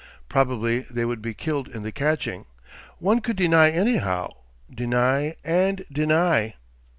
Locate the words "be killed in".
1.21-1.83